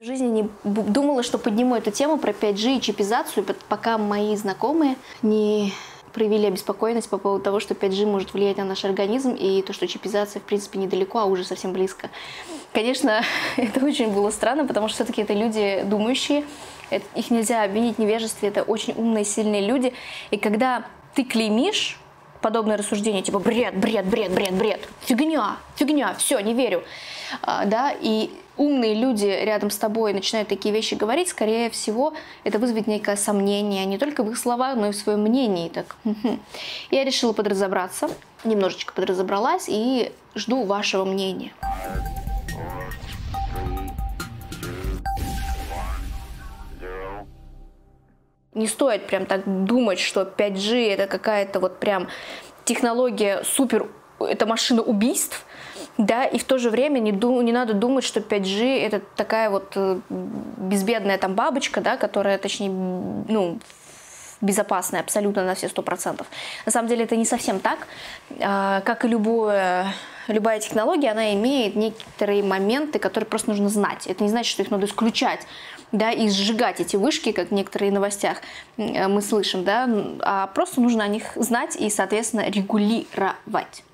[0.00, 4.94] В жизни не думала, что подниму эту тему про 5G и чипизацию, пока мои знакомые
[5.22, 5.72] не
[6.12, 9.88] проявили обеспокоенность по поводу того, что 5G может влиять на наш организм, и то, что
[9.88, 12.10] чипизация, в принципе, недалеко, а уже совсем близко.
[12.72, 13.24] Конечно,
[13.56, 16.44] это очень было странно, потому что все-таки это люди думающие,
[17.16, 19.94] их нельзя обвинить в невежестве, это очень умные, сильные люди.
[20.30, 20.84] И когда
[21.16, 21.98] ты клеймишь
[22.40, 26.82] подобное рассуждение, типа бред, бред, бред, бред, бред, фигня, фигня, все, не верю,
[27.42, 32.12] а, да, и умные люди рядом с тобой начинают такие вещи говорить, скорее всего,
[32.44, 35.68] это вызовет некое сомнение не только в их словах, но и в своем мнении.
[35.68, 35.96] Так.
[36.90, 38.10] Я решила подразобраться,
[38.44, 41.52] немножечко подразобралась и жду вашего мнения.
[48.54, 52.08] Не стоит прям так думать, что 5G это какая-то вот прям
[52.64, 53.88] технология супер,
[54.20, 55.44] это машина убийств,
[55.96, 59.50] да, и в то же время не, дум, не надо думать, что 5G это такая
[59.50, 63.58] вот э, безбедная там бабочка, да, которая, точнее, ну,
[64.40, 66.26] безопасная абсолютно на все сто процентов.
[66.66, 67.86] На самом деле это не совсем так.
[68.40, 69.92] А, как и любое,
[70.28, 74.06] любая технология, она имеет некоторые моменты, которые просто нужно знать.
[74.06, 75.40] Это не значит, что их надо исключать
[75.92, 78.38] да, и сжигать эти вышки, как в некоторых новостях
[78.76, 79.88] э, мы слышим, да,
[80.20, 83.84] а просто нужно о них знать и, соответственно, регулировать.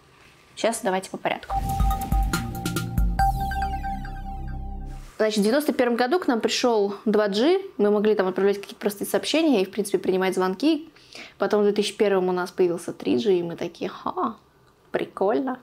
[0.57, 1.57] Сейчас давайте по порядку.
[5.17, 9.63] Значит, в 91 году к нам пришел 2G, мы могли там отправлять какие-то простые сообщения
[9.63, 10.89] и, в принципе, принимать звонки.
[11.39, 14.37] Потом в 2001 у нас появился 3G, и мы такие, ха,
[14.95, 15.59] прикольно.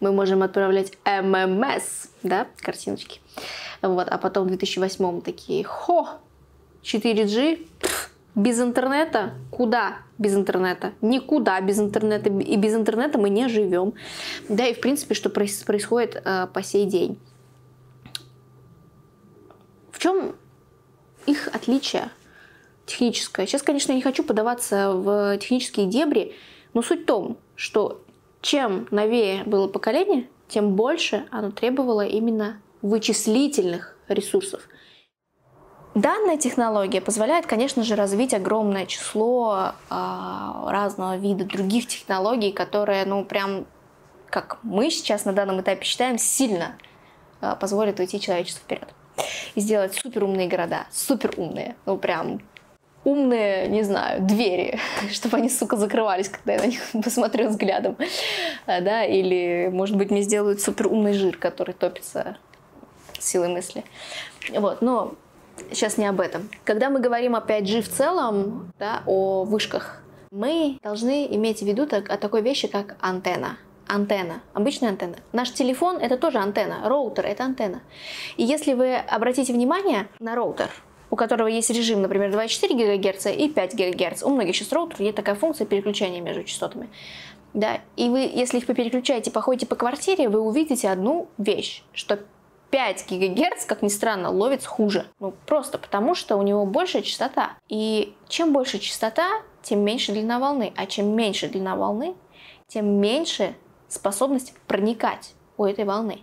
[0.00, 3.20] Мы можем отправлять ММС, да, картиночки.
[3.80, 6.08] Вот, а потом в 2008 мы такие, хо,
[6.82, 7.64] 4G,
[8.34, 9.34] без интернета?
[9.52, 10.94] Куда без интернета?
[11.00, 12.28] Никуда без интернета.
[12.28, 13.94] И без интернета мы не живем.
[14.48, 17.20] Да, и в принципе, что происходит э, по сей день.
[19.92, 20.34] В чем
[21.26, 22.10] их отличие
[22.84, 23.46] техническое?
[23.46, 26.34] Сейчас, конечно, я не хочу подаваться в технические дебри,
[26.74, 28.02] но суть в том, что
[28.42, 34.68] чем новее было поколение, тем больше оно требовало именно вычислительных ресурсов.
[35.94, 39.94] Данная технология позволяет, конечно же, развить огромное число э,
[40.68, 43.66] разного вида других технологий, которые, ну, прям,
[44.30, 46.78] как мы сейчас на данном этапе считаем, сильно
[47.42, 48.88] э, позволят уйти человечеству вперед.
[49.54, 52.40] И сделать суперумные города, суперумные, ну, прям
[53.04, 54.78] умные, не знаю, двери,
[55.12, 57.96] чтобы они, сука, закрывались, когда я на них посмотрю взглядом,
[58.66, 62.36] да, или, может быть, мне сделают суперумный жир, который топится
[63.18, 63.84] силой мысли.
[64.50, 65.14] Вот, но
[65.70, 66.48] сейчас не об этом.
[66.64, 71.86] Когда мы говорим о 5G в целом, да, о вышках, мы должны иметь в виду
[71.86, 73.58] так, о такой вещи, как антенна.
[73.86, 75.16] Антенна, обычная антенна.
[75.32, 77.82] Наш телефон это тоже антенна, роутер это антенна.
[78.38, 80.70] И если вы обратите внимание на роутер,
[81.12, 84.22] у которого есть режим, например, 2,4 ГГц и 5 ГГц.
[84.22, 86.88] У многих сейчас роутеров есть такая функция переключения между частотами.
[87.52, 92.18] Да, и вы, если их попереключаете, походите по квартире, вы увидите одну вещь, что
[92.70, 95.04] 5 ГГц, как ни странно, ловится хуже.
[95.20, 97.58] Ну, просто потому, что у него большая частота.
[97.68, 99.28] И чем больше частота,
[99.62, 100.72] тем меньше длина волны.
[100.76, 102.14] А чем меньше длина волны,
[102.68, 103.54] тем меньше
[103.86, 106.20] способность проникать у этой волны.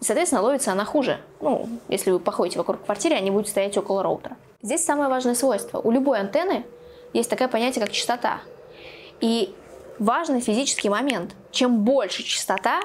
[0.00, 1.20] Соответственно, ловится она хуже.
[1.40, 4.36] Ну, если вы походите вокруг квартиры, они будут стоять около роутера.
[4.62, 5.78] Здесь самое важное свойство.
[5.78, 6.64] У любой антенны
[7.12, 8.40] есть такое понятие, как частота.
[9.20, 9.54] И
[9.98, 11.34] важный физический момент.
[11.50, 12.80] Чем больше частота,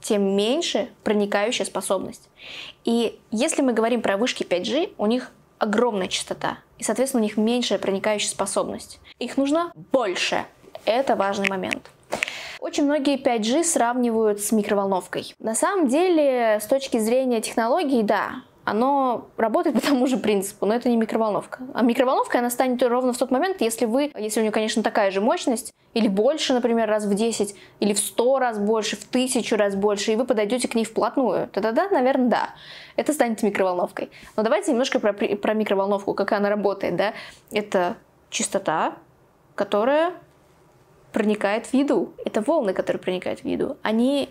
[0.00, 2.28] тем меньше проникающая способность.
[2.84, 7.36] И если мы говорим про вышки 5G, у них огромная частота, и, соответственно, у них
[7.36, 8.98] меньшая проникающая способность.
[9.18, 10.46] Их нужно больше.
[10.86, 11.90] Это важный момент.
[12.60, 15.34] Очень многие 5G сравнивают с микроволновкой.
[15.38, 20.74] На самом деле, с точки зрения технологий, да, оно работает по тому же принципу, но
[20.74, 21.60] это не микроволновка.
[21.72, 25.10] А микроволновка, она станет ровно в тот момент, если вы, если у нее, конечно, такая
[25.10, 29.56] же мощность, или больше, например, раз в 10, или в 100 раз больше, в 1000
[29.56, 32.50] раз больше, и вы подойдете к ней вплотную, тогда, да, наверное, да,
[32.94, 34.10] это станет микроволновкой.
[34.36, 37.14] Но давайте немножко про, про микроволновку, как она работает, да.
[37.50, 37.96] Это
[38.28, 38.96] частота,
[39.54, 40.12] которая
[41.12, 42.12] проникает в еду.
[42.24, 43.76] Это волны, которые проникают в еду.
[43.82, 44.30] Они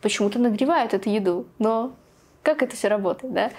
[0.00, 1.94] почему-то нагревают эту еду, но
[2.42, 3.50] как это все работает, да?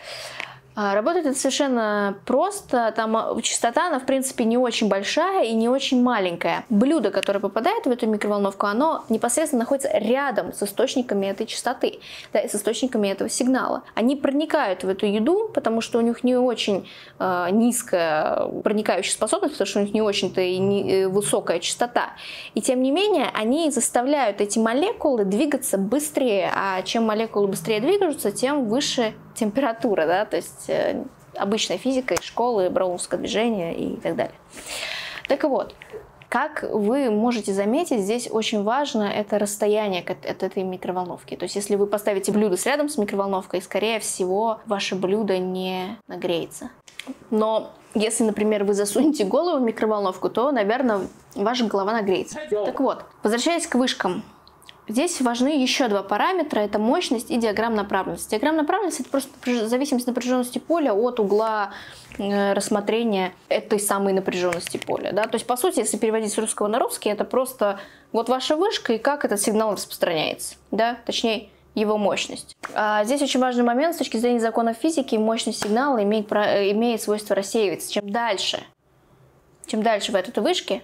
[0.76, 2.94] А, работает это совершенно просто.
[2.96, 6.66] Там а, частота, она, в принципе, не очень большая и не очень маленькая.
[6.70, 12.00] Блюдо, которое попадает в эту микроволновку, оно непосредственно находится рядом с источниками этой частоты,
[12.34, 13.84] да, с источниками этого сигнала.
[13.94, 16.88] Они проникают в эту еду, потому что у них не очень
[17.20, 22.14] э, низкая проникающая способность, потому что у них не очень-то и не, э, высокая частота.
[22.54, 28.32] И тем не менее, они заставляют эти молекулы двигаться быстрее, а чем молекулы быстрее двигаются,
[28.32, 31.04] тем выше температура, да, то есть э,
[31.36, 34.36] обычная физика из школы, броуновское движение и так далее.
[35.28, 35.76] Так вот,
[36.30, 41.36] как вы можете заметить, здесь очень важно это расстояние от, этой микроволновки.
[41.36, 46.72] То есть если вы поставите блюдо рядом с микроволновкой, скорее всего, ваше блюдо не нагреется.
[47.30, 52.40] Но если, например, вы засунете голову в микроволновку, то, наверное, ваша голова нагреется.
[52.50, 54.24] Так вот, возвращаясь к вышкам.
[54.88, 58.32] Здесь важны еще два параметра, это мощность и диаграмм направленности.
[58.32, 61.72] Диаграмм направленности это просто зависимость напряженности поля от угла
[62.20, 65.12] э, рассмотрения этой самой напряженности поля.
[65.12, 65.24] Да?
[65.24, 67.80] То есть, по сути, если переводить с русского на русский, это просто
[68.12, 70.56] вот ваша вышка и как этот сигнал распространяется.
[70.70, 70.98] Да?
[71.06, 72.56] Точнее, его мощность.
[72.74, 75.16] А здесь очень важный момент с точки зрения законов физики.
[75.16, 77.92] Мощность сигнала имеет, имеет свойство рассеиваться.
[77.92, 78.64] Чем дальше,
[79.66, 80.84] чем дальше вы от этой вышки,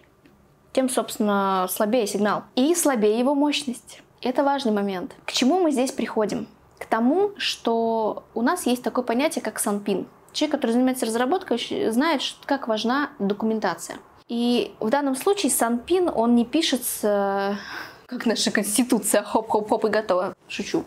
[0.73, 2.43] тем, собственно, слабее сигнал.
[2.55, 4.01] И слабее его мощность.
[4.21, 5.15] Это важный момент.
[5.25, 6.47] К чему мы здесь приходим?
[6.77, 10.07] К тому, что у нас есть такое понятие, как санпин.
[10.33, 11.59] Человек, который занимается разработкой,
[11.91, 13.97] знает, как важна документация.
[14.27, 17.57] И в данном случае санпин, он не пишется
[18.05, 20.33] как наша конституция, хоп-хоп-хоп и готово.
[20.47, 20.85] Шучу.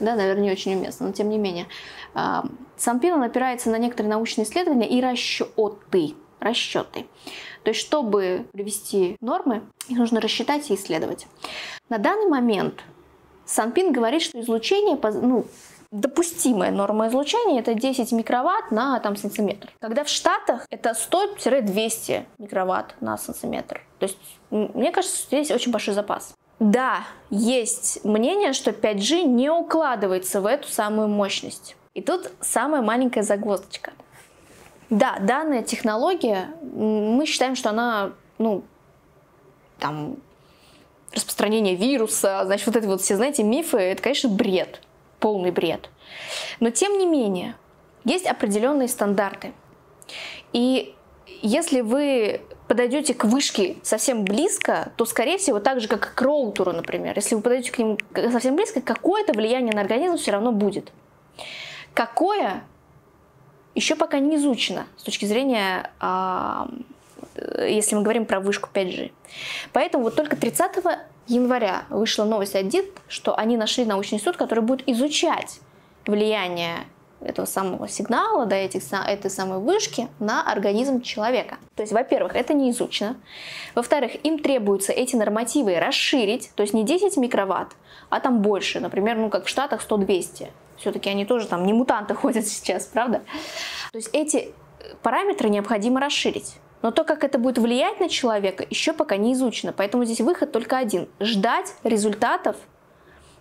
[0.00, 1.66] Да, наверное, не очень уместно, но тем не менее.
[2.76, 6.14] Санпин, он опирается на некоторые научные исследования и расчеты.
[6.40, 7.06] Расчеты.
[7.64, 11.26] То есть, чтобы привести нормы, их нужно рассчитать и исследовать.
[11.88, 12.82] На данный момент
[13.44, 15.46] Санпин говорит, что излучение, ну,
[15.90, 19.72] допустимая норма излучения это 10 микроватт на там, сантиметр.
[19.80, 23.82] Когда в Штатах это 100-200 микроватт на сантиметр.
[23.98, 24.18] То есть,
[24.50, 26.34] мне кажется, здесь очень большой запас.
[26.60, 31.76] Да, есть мнение, что 5G не укладывается в эту самую мощность.
[31.94, 33.92] И тут самая маленькая загвоздочка.
[34.90, 38.64] Да, данная технология, мы считаем, что она, ну,
[39.78, 40.16] там,
[41.12, 44.80] распространение вируса, значит, вот эти вот все, знаете, мифы, это, конечно, бред,
[45.20, 45.90] полный бред.
[46.60, 47.56] Но, тем не менее,
[48.04, 49.52] есть определенные стандарты.
[50.52, 50.94] И
[51.42, 56.72] если вы подойдете к вышке совсем близко, то, скорее всего, так же, как к роутеру,
[56.72, 57.98] например, если вы подойдете к нему
[58.30, 60.92] совсем близко, какое-то влияние на организм все равно будет.
[61.94, 62.62] Какое,
[63.78, 66.68] еще пока не изучено с точки зрения, а,
[67.58, 69.12] если мы говорим про вышку 5G.
[69.72, 70.72] Поэтому вот только 30
[71.28, 75.60] января вышла новость от ДИТ, что они нашли научный институт, который будет изучать
[76.06, 76.78] влияние
[77.20, 81.58] этого самого сигнала, да, этих, этой самой вышки на организм человека.
[81.74, 83.16] То есть, во-первых, это не изучено.
[83.74, 87.72] Во-вторых, им требуется эти нормативы расширить, то есть не 10 микроватт,
[88.08, 90.48] а там больше, например, ну как в Штатах 100-200.
[90.76, 93.22] Все-таки они тоже там не мутанты ходят сейчас, правда?
[93.92, 94.52] То есть эти
[95.02, 96.56] параметры необходимо расширить.
[96.80, 99.72] Но то, как это будет влиять на человека, еще пока не изучено.
[99.76, 101.08] Поэтому здесь выход только один.
[101.18, 102.56] Ждать результатов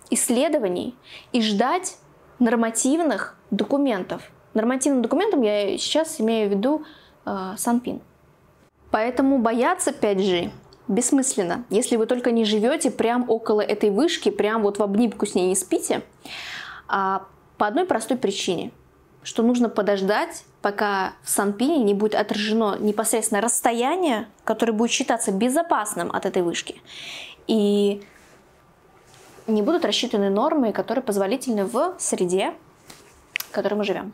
[0.10, 0.96] исследований
[1.32, 1.98] и ждать
[2.40, 4.22] нормативных документов.
[4.54, 6.84] Нормативным документом я сейчас имею в виду
[7.26, 8.02] э, Санпин.
[8.92, 10.52] Поэтому бояться 5G
[10.88, 15.36] бессмысленно, если вы только не живете прямо около этой вышки, прям вот в обнимку с
[15.36, 16.02] ней не спите,
[16.88, 17.26] а
[17.58, 18.72] по одной простой причине,
[19.22, 26.10] что нужно подождать, пока в Санпине не будет отражено непосредственно расстояние, которое будет считаться безопасным
[26.12, 26.82] от этой вышки,
[27.48, 28.04] и
[29.48, 32.54] не будут рассчитаны нормы, которые позволительны в среде,
[33.36, 34.14] в которой мы живем.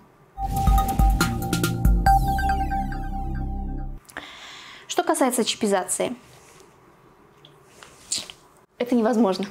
[4.87, 6.15] Что касается чипизации,
[8.77, 9.47] это невозможно.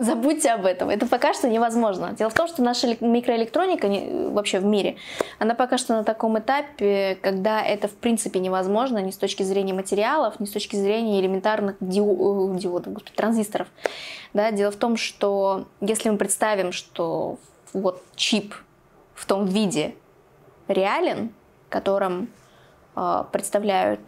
[0.00, 0.88] Забудьте об этом.
[0.88, 2.12] Это пока что невозможно.
[2.12, 3.86] Дело в том, что наша микроэлектроника
[4.30, 4.96] вообще в мире,
[5.38, 9.74] она пока что на таком этапе, когда это в принципе невозможно ни с точки зрения
[9.74, 13.68] материалов, ни с точки зрения элементарных диодов, диодов господи, транзисторов.
[14.32, 17.36] Да, дело в том, что если мы представим, что
[17.74, 18.54] вот чип
[19.12, 19.94] в том виде
[20.66, 21.30] реален,
[21.68, 22.30] которым
[22.96, 24.00] э, представляют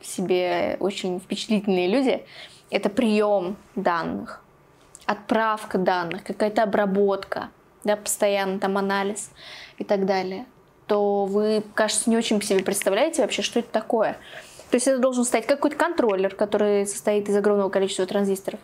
[0.00, 2.24] себе очень впечатлительные люди,
[2.70, 4.42] это прием данных,
[5.06, 7.50] отправка данных, какая-то обработка,
[7.84, 9.30] да, постоянно там анализ
[9.78, 10.46] и так далее,
[10.86, 14.18] то вы, кажется, не очень себе представляете вообще, что это такое.
[14.70, 18.60] То есть это должен стоять какой-то контроллер, который состоит из огромного количества транзисторов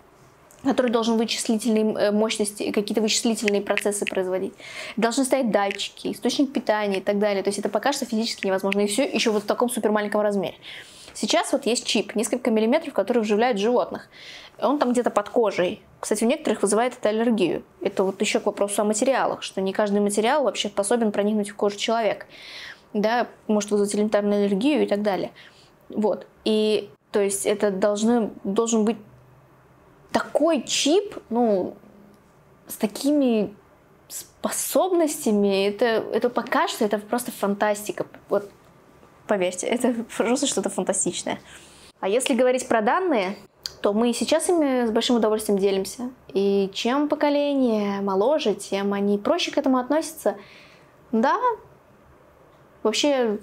[0.64, 4.54] который должен вычислительные э, мощности, какие-то вычислительные процессы производить.
[4.96, 7.42] Должны стоять датчики, источник питания и так далее.
[7.42, 8.80] То есть это пока что физически невозможно.
[8.80, 10.54] И все еще вот в таком супермаленьком размере.
[11.14, 14.08] Сейчас вот есть чип, несколько миллиметров, который вживляют животных.
[14.58, 15.82] Он там где-то под кожей.
[16.00, 17.64] Кстати, у некоторых вызывает это аллергию.
[17.80, 21.56] Это вот еще к вопросу о материалах, что не каждый материал вообще способен проникнуть в
[21.56, 22.26] кожу человека.
[22.92, 25.32] Да, может вызвать элементарную аллергию и так далее.
[25.88, 26.26] Вот.
[26.44, 28.96] И то есть это должны, должен быть
[30.12, 31.74] такой чип, ну,
[32.66, 33.54] с такими
[34.08, 38.06] способностями, это, это пока что это просто фантастика.
[38.28, 38.50] Вот
[39.32, 41.38] поверьте, это просто что-то фантастичное.
[42.00, 43.34] А если говорить про данные,
[43.80, 46.10] то мы сейчас ими с большим удовольствием делимся.
[46.34, 50.36] И чем поколение моложе, тем они проще к этому относятся.
[51.12, 51.38] Да,
[52.82, 53.38] вообще,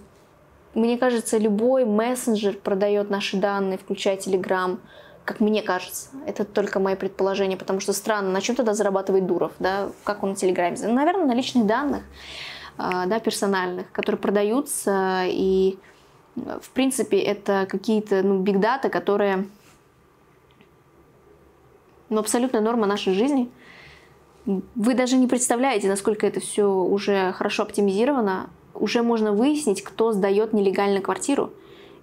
[0.76, 4.78] мне кажется, любой мессенджер продает наши данные, включая Telegram,
[5.26, 6.10] как мне кажется.
[6.28, 10.30] Это только мои предположения, потому что странно, на чем тогда зарабатывает Дуров, да, как он
[10.30, 10.78] на Телеграме?
[10.84, 12.04] Наверное, на личных данных,
[12.80, 15.78] да, персональных, которые продаются, и,
[16.36, 19.46] в принципе, это какие-то, ну, бигдата, которые,
[22.08, 23.52] ну, абсолютная норма нашей жизни.
[24.46, 28.50] Вы даже не представляете, насколько это все уже хорошо оптимизировано.
[28.74, 31.52] Уже можно выяснить, кто сдает нелегально квартиру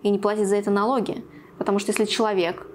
[0.03, 1.25] и не платит за это налоги.
[1.57, 2.67] Потому что если человек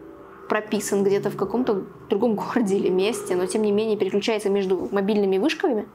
[0.49, 5.37] прописан где-то в каком-то другом городе или месте, но тем не менее переключается между мобильными
[5.37, 5.87] вышками,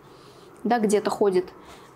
[0.62, 1.46] да, где-то ходит,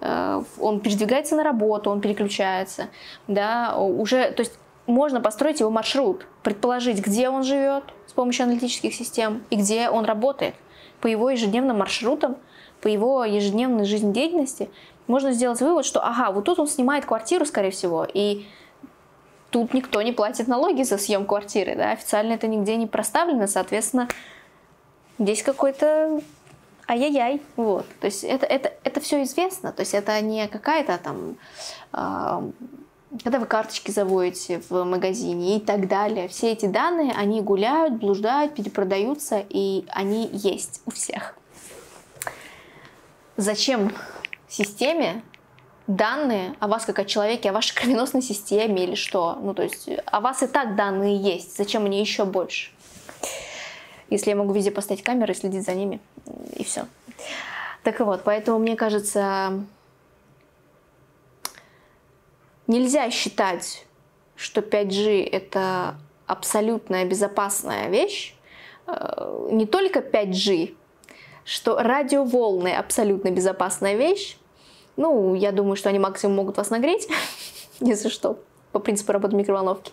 [0.01, 2.89] он передвигается на работу, он переключается,
[3.29, 8.95] да, уже, то есть можно построить его маршрут, предположить, где он живет с помощью аналитических
[8.95, 10.55] систем и где он работает.
[11.01, 12.37] По его ежедневным маршрутам,
[12.81, 14.71] по его ежедневной жизнедеятельности
[15.07, 18.47] можно сделать вывод, что ага, вот тут он снимает квартиру, скорее всего, и
[19.51, 24.09] тут никто не платит налоги за съем квартиры, да, официально это нигде не проставлено, соответственно,
[25.19, 26.21] здесь какой-то
[26.91, 31.37] ай-яй-яй, вот, то есть это, это, это все известно, то есть это не какая-то там,
[31.93, 32.51] э,
[33.23, 38.55] когда вы карточки заводите в магазине и так далее, все эти данные, они гуляют, блуждают,
[38.55, 41.37] перепродаются, и они есть у всех.
[43.37, 43.93] Зачем
[44.49, 45.23] системе
[45.87, 49.39] данные о вас как о человеке, о вашей кровеносной системе или что.
[49.41, 51.57] Ну, то есть о вас и так данные есть.
[51.57, 52.71] Зачем мне еще больше?
[54.09, 56.01] Если я могу везде поставить камеры и следить за ними,
[56.61, 56.87] и все.
[57.83, 59.65] Так вот, поэтому мне кажется,
[62.67, 63.87] нельзя считать,
[64.37, 68.35] что 5G это абсолютная безопасная вещь.
[68.87, 70.75] Э, не только 5G,
[71.45, 74.37] что радиоволны абсолютно безопасная вещь,
[74.97, 77.09] ну, я думаю, что они максимум могут вас нагреть,
[77.81, 78.39] если что,
[78.73, 79.93] по принципу работы микроволновки.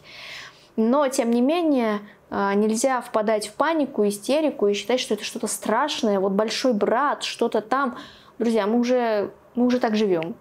[0.78, 5.48] Но, тем не менее, а, нельзя впадать в панику, истерику и считать, что это что-то
[5.48, 7.98] страшное, вот большой брат, что-то там.
[8.38, 10.36] Друзья, мы уже, мы уже так живем.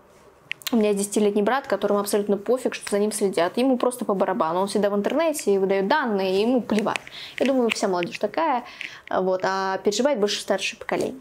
[0.72, 3.56] У меня есть 10-летний брат, которому абсолютно пофиг, что за ним следят.
[3.56, 4.60] Ему просто по барабану.
[4.60, 7.00] Он всегда в интернете и выдает данные, и ему плевать.
[7.38, 8.64] Я думаю, вся молодежь такая.
[9.08, 11.20] Вот, а переживает больше старшее поколение.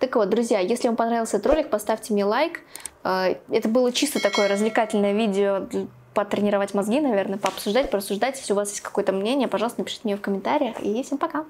[0.00, 2.62] Так вот, друзья, если вам понравился этот ролик, поставьте мне лайк.
[3.04, 5.68] Э, это было чисто такое развлекательное видео
[6.24, 8.38] потренировать мозги, наверное, пообсуждать, порассуждать.
[8.38, 10.80] Если у вас есть какое-то мнение, пожалуйста, напишите мне в комментариях.
[10.80, 11.44] И всем пока!